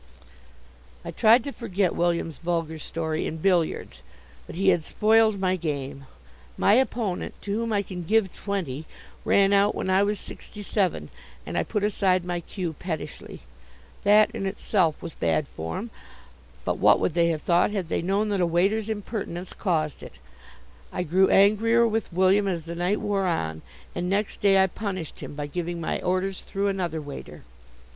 [1.05, 4.01] I tried to forget William's vulgar story in billiards,
[4.47, 6.07] but he had spoiled my game.
[6.57, 8.85] My opponent, to whom I can give twenty,
[9.23, 11.09] ran out when I was sixty seven,
[11.45, 13.41] and I put aside my cue pettishly.
[14.03, 15.91] That in itself was bad form,
[16.65, 20.17] but what would they have thought had they known that a waiter's impertinence caused it!
[20.91, 23.61] I grew angrier with William as the night wore on,
[23.93, 27.43] and next day I punished him by giving my orders through another waiter.